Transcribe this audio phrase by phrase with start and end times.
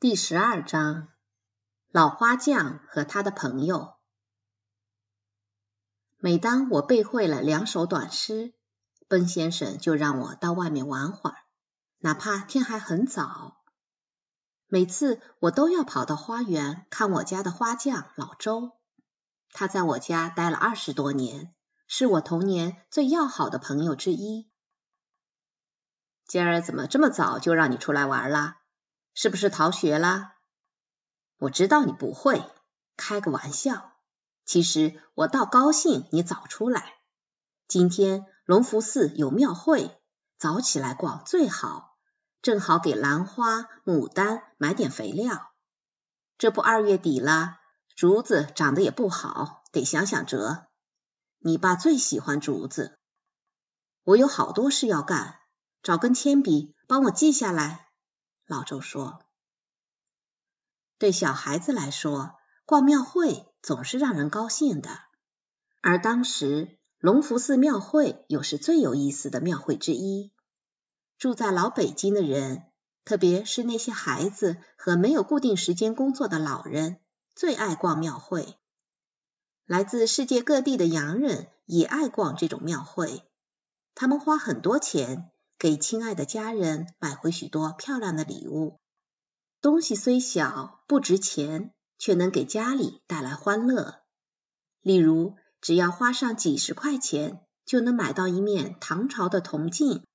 [0.00, 1.08] 第十二章，
[1.90, 3.96] 老花匠和他的朋友。
[6.16, 8.54] 每当我背会了两首短诗，
[9.08, 11.36] 奔先生就让我到外面玩会儿，
[11.98, 13.62] 哪怕天还很早。
[14.68, 18.78] 每次我都要跑到花园看我家的花匠老周，
[19.52, 21.54] 他在我家待了二十多年，
[21.86, 24.50] 是我童年最要好的朋友之一。
[26.26, 28.59] 今儿怎么这么早就让你出来玩了？
[29.14, 30.32] 是不是逃学了？
[31.38, 32.42] 我知道你不会，
[32.96, 33.92] 开个玩笑。
[34.44, 36.94] 其实我倒高兴你早出来。
[37.68, 40.00] 今天隆福寺有庙会，
[40.38, 41.96] 早起来逛最好，
[42.42, 45.52] 正好给兰花、牡丹买点肥料。
[46.36, 47.58] 这不二月底了，
[47.94, 50.66] 竹子长得也不好，得想想辙。
[51.38, 52.98] 你爸最喜欢竹子。
[54.02, 55.38] 我有好多事要干，
[55.82, 57.89] 找根铅笔帮我记下来。
[58.50, 59.20] 老周说
[60.98, 62.34] ：“对小孩子来说，
[62.66, 64.90] 逛庙会总是让人高兴的。
[65.80, 70.32] 而当时隆福寺庙会又是最有意思的庙会之一。
[71.16, 72.64] 住在老北京的人，
[73.04, 76.98] 特别是那些孩子和没有固定时间工作的老人，
[77.36, 78.58] 最爱逛庙会。
[79.64, 83.22] 来自世界各地的洋人也爱逛这种庙会，
[83.94, 88.80] 他们花很多钱。”给亲爱的家人买回许多漂亮的礼物，
[89.60, 94.00] 东西虽小不值钱，却能给家里带来欢乐。
[94.80, 100.06] 例如，只要花上几十块钱，就能买到一面唐朝的铜镜。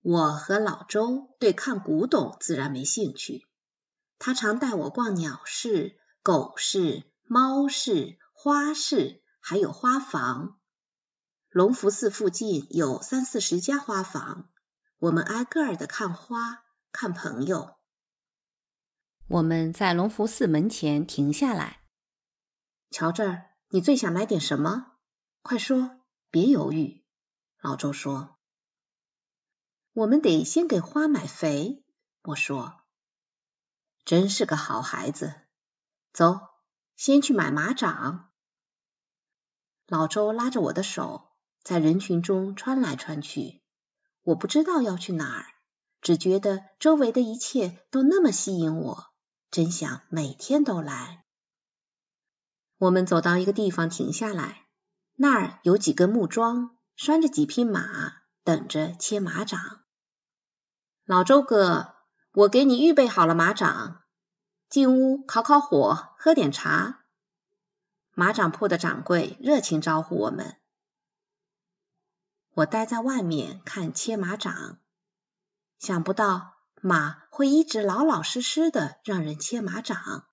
[0.00, 3.46] 我和老周对看古董自然没兴趣，
[4.18, 10.58] 他常带我逛鸟市、狗市、猫市、花市，还有花房。
[11.54, 14.50] 隆福寺附近有三四十家花房，
[14.98, 17.76] 我们挨个儿的看花、看朋友。
[19.28, 21.84] 我们在隆福寺门前停下来。
[22.90, 24.96] 瞧这儿，你最想买点什么？
[25.42, 27.04] 快说，别犹豫。
[27.60, 28.36] 老周说
[29.94, 31.84] ：“我们得先给花买肥。”
[32.22, 32.80] 我说
[34.04, 35.42] ：“真是个好孩子。”
[36.12, 36.40] 走，
[36.96, 38.32] 先去买马掌。
[39.86, 41.30] 老周拉着我的手。
[41.64, 43.62] 在人群中穿来穿去，
[44.22, 45.46] 我不知道要去哪儿，
[46.02, 49.06] 只觉得周围的一切都那么吸引我，
[49.50, 51.24] 真想每天都来。
[52.76, 54.66] 我们走到一个地方停下来，
[55.14, 59.58] 那儿有几根木桩，拴着几匹马，等着切马掌。
[61.06, 61.94] 老周哥，
[62.32, 64.02] 我给你预备好了马掌，
[64.68, 67.06] 进屋烤烤火，喝点茶。
[68.12, 70.56] 马掌铺的掌柜热情招呼我们。
[72.54, 74.78] 我待在外面看切马掌，
[75.80, 80.28] 想不到马会一直老老实实的让人切马掌。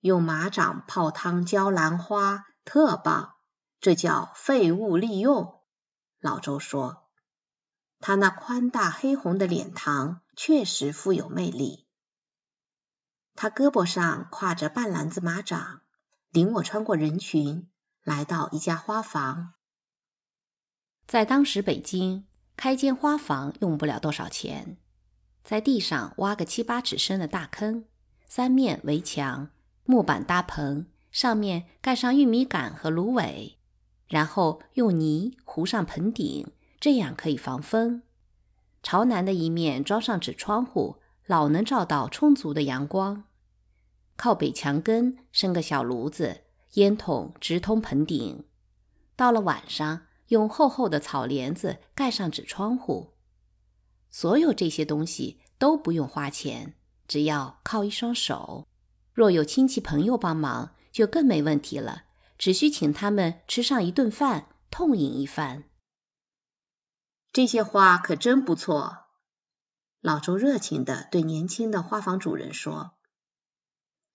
[0.00, 3.34] 用马掌泡汤浇兰花特棒，
[3.80, 5.60] 这叫废物利用。
[6.20, 7.10] 老周说，
[7.98, 11.86] 他那宽大黑红的脸庞确实富有魅力。
[13.34, 15.82] 他胳膊上挎着半篮子马掌，
[16.30, 17.70] 领我穿过人群，
[18.02, 19.52] 来到一家花房。
[21.06, 22.24] 在当时，北京
[22.56, 24.76] 开间花房用不了多少钱，
[25.44, 27.84] 在地上挖个七八尺深的大坑，
[28.26, 29.50] 三面围墙，
[29.84, 33.56] 木板搭棚，上面盖上玉米杆和芦苇，
[34.08, 36.48] 然后用泥糊上盆顶，
[36.80, 38.02] 这样可以防风。
[38.82, 40.96] 朝南的一面装上纸窗户，
[41.26, 43.22] 老能照到充足的阳光。
[44.16, 46.42] 靠北墙根生个小炉子，
[46.72, 48.44] 烟筒直通盆顶。
[49.14, 50.05] 到了晚上。
[50.28, 53.14] 用厚厚的草帘子盖上纸窗户，
[54.10, 56.74] 所有这些东西都不用花钱，
[57.06, 58.66] 只要靠一双手。
[59.12, 62.04] 若有亲戚朋友帮忙，就更没问题了，
[62.36, 65.64] 只需请他们吃上一顿饭，痛饮一番。
[67.32, 69.04] 这些花可真不错，
[70.00, 72.94] 老周热情地对年轻的花房主人说：“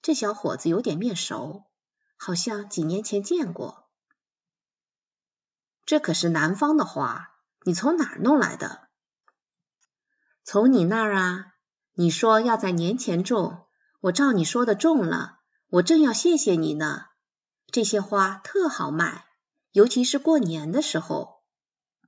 [0.02, 1.66] 这小伙子有点面熟，
[2.18, 3.90] 好像几年前见过。”
[5.86, 7.32] 这可是南方的花，
[7.64, 8.88] 你从哪儿弄来的？
[10.44, 11.46] 从你那儿啊！
[11.94, 13.68] 你说要在年前种，
[14.00, 15.40] 我照你说的种了，
[15.70, 17.06] 我正要谢谢你呢。
[17.68, 19.26] 这些花特好卖，
[19.72, 21.42] 尤其是过年的时候。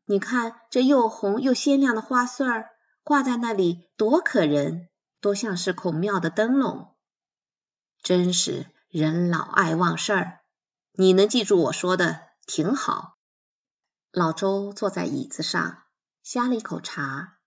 [0.06, 2.70] 你看这又红又鲜亮的花穗儿
[3.04, 4.90] 挂在那里，多可人，
[5.22, 6.96] 多像是孔庙的灯笼。
[8.02, 10.42] 真是人老爱忘事儿，
[10.92, 13.18] 你能记住我说的，挺好。
[14.16, 15.86] 老周坐在椅子上，
[16.22, 17.40] 呷了一口茶。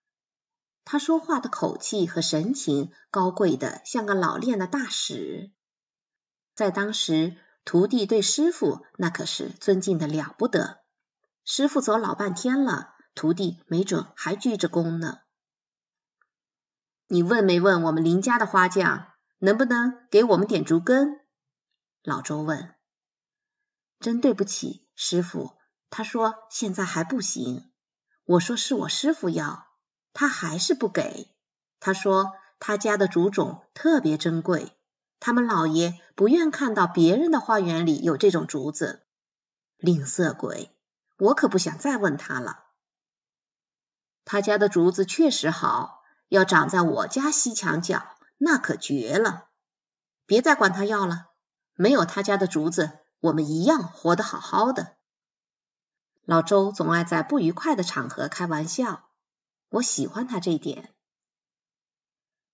[0.83, 5.53] 他说话的口气和神情高贵的像个老练的大使。
[6.55, 10.83] 在当时，徒弟对师傅那可是尊敬的了不得。
[11.45, 15.19] 师傅走老半天了，徒弟没准还鞠着躬呢。
[17.07, 21.21] 你问没问我们林家的花匠，能不能给我们点竹根？
[22.03, 22.75] 老周问。
[24.01, 25.56] 真对不起，师傅，
[25.89, 27.71] 他说现在还不行。
[28.25, 29.67] 我说是我师傅要。
[30.13, 31.29] 他还是不给。
[31.79, 34.75] 他说他家的竹种特别珍贵，
[35.19, 39.03] 他们老爷不愿看到别人的花园里有这种竹子。
[39.77, 40.71] 吝啬鬼，
[41.19, 42.63] 我可不想再问他了。
[44.25, 49.49] 他家的竹子确实好，要长在我家西墙角，那可绝了。
[50.25, 51.27] 别再管他要了，
[51.75, 54.96] 没有他家的竹子，我们一样活得好好的。
[56.27, 59.07] 老周总爱在不愉快的场合开玩笑。
[59.69, 60.93] 我喜欢他这一点。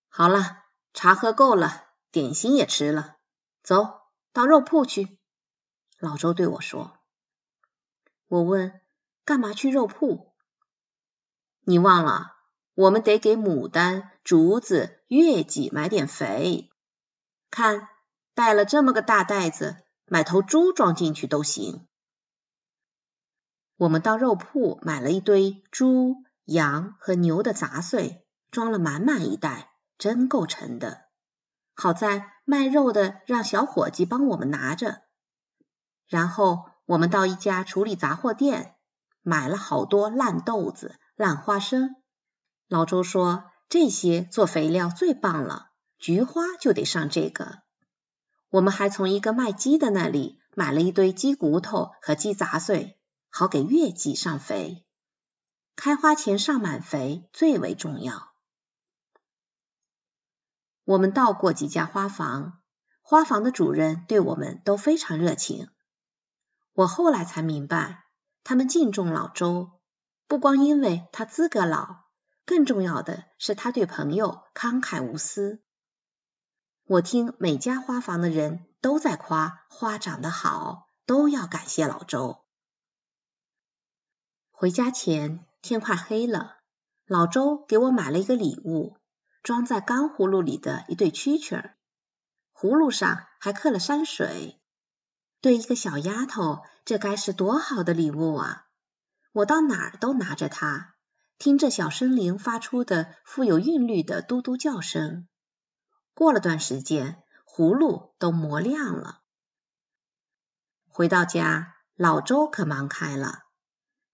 [0.08, 0.62] 好了，
[0.92, 3.16] 茶喝够了，点心也吃了，
[3.64, 5.18] 走到肉铺去。
[5.98, 7.00] 老周对我说。
[8.28, 8.80] 我问：
[9.24, 10.32] 干嘛去肉铺？
[11.62, 12.36] 你忘了，
[12.74, 16.70] 我们得给牡丹、竹子、月季买点肥。
[17.50, 17.88] 看，
[18.34, 21.88] 带了这么个大袋子，买头猪装进去都行。
[23.76, 26.16] 我们到肉铺买了一堆猪。
[26.46, 31.04] 羊和牛的杂碎装了满满一袋，真够沉的。
[31.72, 35.04] 好在卖肉的让小伙计帮我们拿着。
[36.06, 38.74] 然后我们到一家处理杂货店，
[39.22, 41.96] 买了好多烂豆子、烂花生。
[42.68, 47.60] 老周说这些做肥料最棒了，菊花就得上这个。
[48.50, 52.98] 我们还从一个卖鸡的那里买了一堆鸡骨头和鸡杂碎，
[53.36, 54.86] 好给月季上肥。
[55.74, 58.32] 开花前上满肥最为重要。
[60.84, 62.60] 我们到过几家花房，
[63.02, 65.68] 花房的主人对我们都非常热情。
[66.74, 68.04] 我后来才明白，
[68.44, 69.80] 他们敬重老周，
[70.28, 72.04] 不光因为他资格老，
[72.46, 75.60] 更重要的是他对朋友慷慨无私。
[76.84, 82.43] 我听每家花房的人都在夸花长得好，都要感谢老周。
[84.56, 85.44] 回家前。
[85.60, 86.58] 天快黑了，
[87.06, 88.98] 老周给我买了一个礼物，
[89.42, 91.76] 装在干葫芦里的一对蛐蛐儿，
[92.54, 94.60] 葫芦上还刻了山水。
[95.40, 98.66] 对一个小丫头，这该是多好的礼物啊！
[99.32, 100.96] 我到哪儿都拿着它，
[101.38, 105.26] 听着小生灵发出的富有韵律的嘟嘟叫声。
[106.12, 109.22] 过了段时间，葫芦都磨亮了。
[110.88, 113.43] 回到家，老周可忙开了。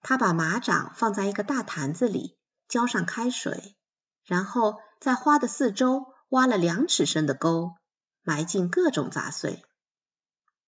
[0.02, 2.38] 他把马掌放在一个大坛子里，
[2.68, 3.76] 浇上开水，
[4.24, 7.74] 然后在花的四周挖了两尺深的沟，
[8.22, 9.64] 埋进各种杂碎。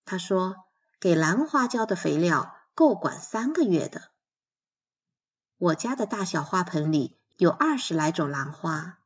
[0.04, 0.56] 他说
[1.00, 4.10] ：“给兰花浇的肥料够管三个月的。”
[5.58, 8.98] 我家的大小花盆里有二十来种兰花。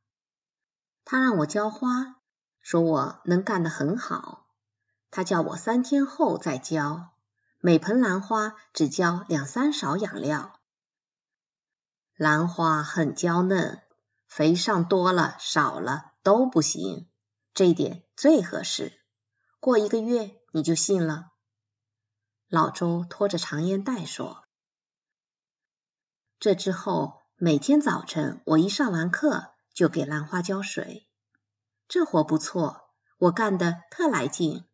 [1.05, 2.17] 他让我浇花，
[2.62, 4.49] 说我能干得很好。
[5.11, 7.15] 他叫我三天后再浇。
[7.66, 10.60] 每盆兰花只浇两三勺养料，
[12.14, 13.82] 兰花很娇嫩，
[14.28, 17.10] 肥上多了少了都不行，
[17.54, 19.02] 这一点最合适。
[19.58, 21.32] 过一个月你就信了。
[22.46, 24.44] 老周拖着长烟袋说
[26.38, 31.08] ：“这之后每天早晨我一上完课就给兰花浇水，
[31.88, 34.68] 这活不错，我干得特来劲。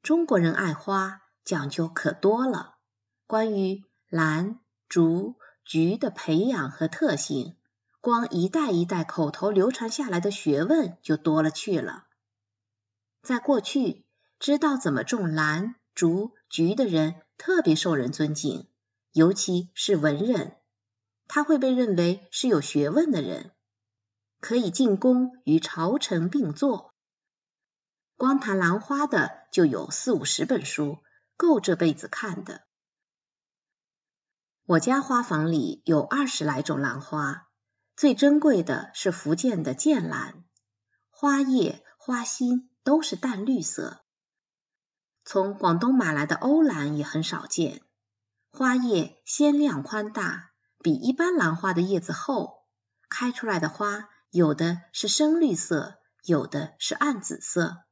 [0.00, 2.74] 中国人爱花。”讲究可多了，
[3.28, 7.56] 关于兰、竹、菊的培养和特性，
[8.00, 12.08] 光一代一代口头流传下来的学问就多了去了。
[13.22, 14.04] 在过去，
[14.40, 18.66] 知道怎么种兰、竹、菊的人特别受人尊敬，
[19.12, 20.56] 尤其是文人，
[21.28, 23.52] 他会被认为是有学问的人，
[24.40, 26.92] 可以进宫与朝臣并坐。
[28.16, 30.98] 光谈兰花的就有四五十本书。
[31.36, 32.62] 够这辈子看的。
[34.64, 37.48] 我家花房里有二十来种兰花，
[37.94, 40.44] 最珍贵的是福建的剑兰，
[41.10, 44.04] 花叶、花心都是淡绿色。
[45.24, 47.82] 从广东买来的欧兰也很少见，
[48.50, 52.64] 花叶鲜亮宽大，比一般兰花的叶子厚，
[53.08, 57.84] 开出来的花有的是深绿色，有的是暗紫色。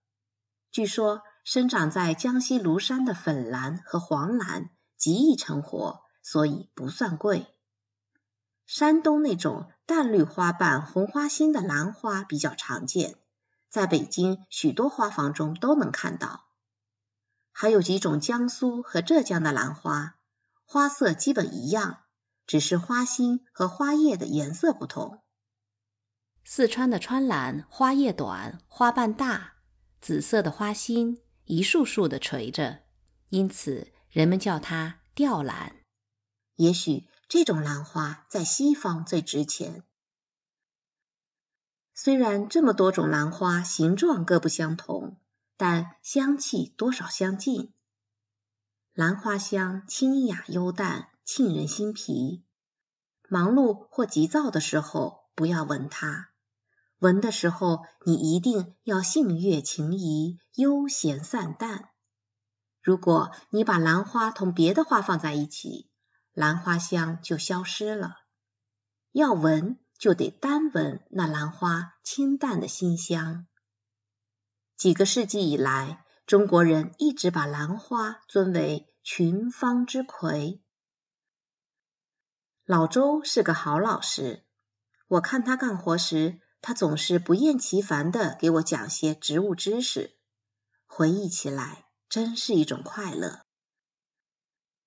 [0.70, 1.22] 据说。
[1.44, 7.46] 生长在江西庐山的粉兰和黄兰极易成活，所以不算贵。
[8.66, 13.16] 山东那种淡绿花瓣、红花心的兰花比较常见，
[13.68, 16.46] 在北京许多花房中都能看到。
[17.52, 20.16] 还有几种江苏和浙江的兰花，
[20.64, 21.98] 花色基本一样，
[22.46, 25.22] 只是花心和花叶的颜色不同。
[26.42, 29.56] 四川的川兰花叶短，花瓣大，
[30.00, 32.80] 紫色的花心一束束的垂着，
[33.28, 35.76] 因此人们叫它吊兰。
[36.56, 37.08] 也许。
[37.26, 39.82] 这种兰花在西方最值钱。
[41.94, 45.16] 虽然这么多种兰花形状各不相同，
[45.56, 47.72] 但香气多少相近。
[48.92, 52.44] 兰花香清雅幽淡，沁人心脾。
[53.28, 56.28] 忙碌或急躁的时候，不要闻它；
[57.04, 61.90] 闻的时候，你一定要性悦情怡，悠闲散淡。
[62.80, 65.90] 如果你把兰花同别的花放在一起，
[66.32, 68.16] 兰花香就消失了，
[69.12, 73.46] 要闻就得单闻那兰花清淡的馨香。
[74.74, 80.62] 几个世纪以来，中国人一直把兰花尊为群芳之魁。
[82.64, 84.42] 老周是个好老师，
[85.06, 90.16] 我看他干活时，他总是不厌其烦地给我讲些植物知识，
[90.86, 93.42] 回忆起来真是一种快乐。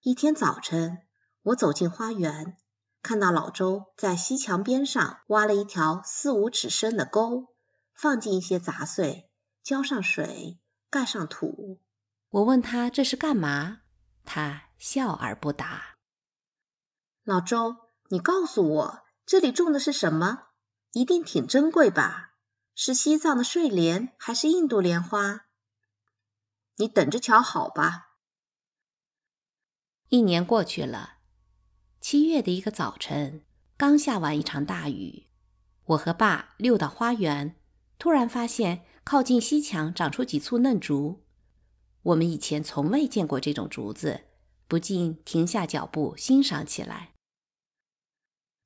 [0.01, 1.03] 一天早晨。
[1.43, 2.57] 我走进花园，
[3.03, 7.53] 看到老周在西墙边上挖了一条四五尺深的沟，
[7.93, 9.29] 放进一些杂碎，
[9.62, 11.79] 浇上水，盖上土。
[12.29, 13.81] 我问他这是干嘛，
[14.25, 15.96] 他笑而不答。
[17.24, 17.75] 老周，
[18.10, 20.47] 你告诉我，这里种的是什么？
[20.91, 22.34] 一定挺珍贵吧？
[22.75, 25.48] 是西藏的睡莲，还是印度莲花？
[26.75, 28.17] 你等着瞧好吧。
[30.10, 31.15] 一年过去了。
[32.00, 33.44] 七月的一个早晨，
[33.75, 35.27] 刚下完一场大雨，
[35.86, 37.60] 我和爸溜到花园，
[37.98, 41.25] 突然发现靠近西墙长出几簇嫩竹。
[42.03, 44.25] 我们以前从未见过这种竹子，
[44.67, 47.13] 不禁停下脚步欣赏起来。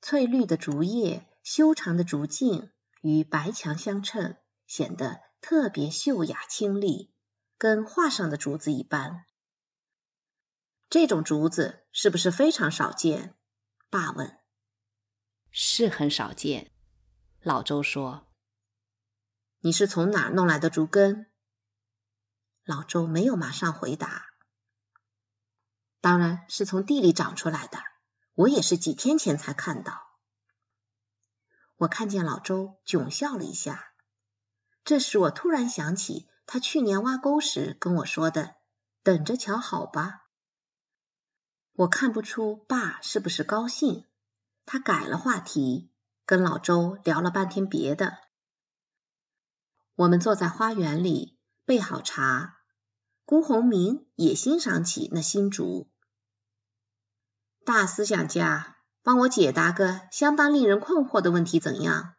[0.01, 2.71] 翠绿的竹叶、修长的竹径
[3.01, 7.13] 与白墙相衬，显得特别秀雅清丽，
[7.57, 9.25] 跟画上的竹子一般。
[10.89, 13.35] 这种竹子是不是非常少见？
[13.89, 14.37] 爸问。
[15.49, 16.71] 是很少见。
[17.41, 18.27] 老周说。
[19.61, 21.31] 你是从哪儿弄来的竹根？
[22.63, 24.27] 老周没有马上回答。
[25.99, 27.79] 当然是从地里长出来的。
[28.33, 30.10] 我也是几天前才看到。
[31.81, 33.93] 我看见老周窘笑了一下。
[34.83, 38.53] 这时我突然想起他去年挖沟时跟我说的
[39.01, 40.27] ：“等着瞧好吧。”
[41.73, 44.05] 我看不出爸是不是高兴，
[44.67, 45.91] 他改了话题，
[46.27, 48.15] 跟老周聊了半天别的。
[49.95, 52.59] 我们坐在花园里，备好茶。
[53.25, 55.89] 辜鸿铭也欣赏起那新竹。
[57.65, 62.13] 大思想家，帮我解答个相当令人困惑的问题，怎样？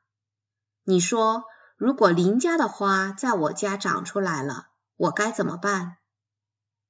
[0.85, 1.45] 你说，
[1.77, 5.99] 如果邻家的花在我家长出来了，我该怎么办？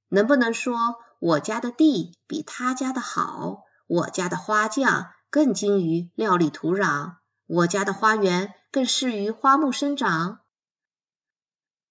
[0.09, 0.77] 能不能说？
[1.19, 10.41] 我家的地比他家的好，我家的花匠更精于料理土壤，我家的花园更适于花木生长。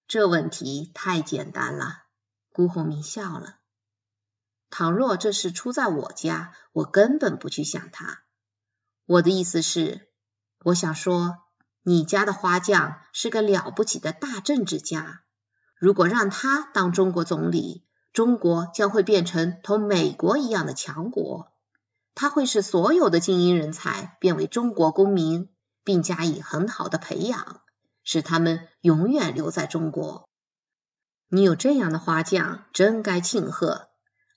[0.06, 2.00] 这问题太简单了，
[2.52, 3.61] 辜鸿铭笑了。
[4.72, 8.24] 倘若这事出在我家，我根本不去想它。
[9.06, 10.08] 我的意思是，
[10.64, 11.38] 我想说，
[11.84, 15.22] 你家的花匠是个了不起的大政治家，
[15.78, 17.86] 如果让他当中国总理。
[18.14, 21.54] 中国将会变成同美国一样的强国，
[22.14, 25.48] 他会使所有的精英人才变为中国公民，
[25.86, 27.62] 并加以很好的培养，
[28.04, 30.28] 使他们永远留在中国。
[31.30, 33.91] 你有这样的花匠，真该庆贺！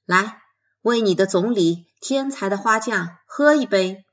[0.07, 0.43] 来，
[0.83, 4.04] 为你的总理天才的花匠喝一杯。